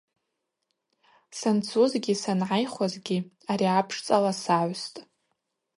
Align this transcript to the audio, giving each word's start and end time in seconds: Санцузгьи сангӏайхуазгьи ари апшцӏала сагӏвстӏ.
Санцузгьи 1.39 2.13
сангӏайхуазгьи 2.21 3.17
ари 3.51 3.67
апшцӏала 3.69 4.31
сагӏвстӏ. 4.43 4.97